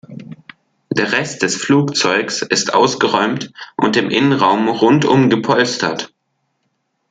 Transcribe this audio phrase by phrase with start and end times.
[0.89, 6.11] Der Rest des Flugzeugs ist ausgeräumt und im Innenraum rundum gepolstert.